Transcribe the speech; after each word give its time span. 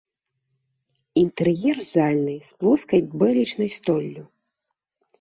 Інтэр'ер 1.25 1.77
зальны 1.93 2.35
з 2.49 2.59
плоскай 2.65 3.01
бэлечнай 3.23 3.69
столлю. 3.79 4.23